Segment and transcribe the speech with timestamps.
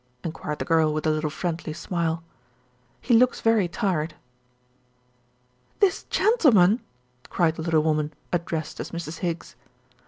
[0.23, 2.23] enquired the girl with a little friendly smile.
[3.01, 4.15] "He looks very tired."
[5.79, 6.79] "This gentleman!"
[7.29, 9.19] cried the little woman addressed as Mrs.
[9.19, 9.55] Higgs.